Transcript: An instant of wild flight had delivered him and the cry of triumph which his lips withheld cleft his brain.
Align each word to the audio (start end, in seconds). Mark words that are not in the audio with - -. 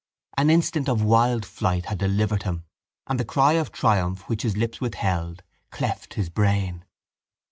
An 0.35 0.49
instant 0.49 0.89
of 0.89 1.03
wild 1.03 1.45
flight 1.45 1.85
had 1.85 1.99
delivered 1.99 2.41
him 2.41 2.63
and 3.05 3.19
the 3.19 3.23
cry 3.23 3.53
of 3.53 3.71
triumph 3.71 4.27
which 4.27 4.41
his 4.41 4.57
lips 4.57 4.81
withheld 4.81 5.43
cleft 5.69 6.15
his 6.15 6.27
brain. 6.31 6.85